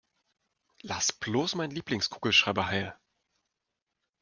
[0.81, 2.97] Lass bloß meinen Lieblingskugelschreiber heil!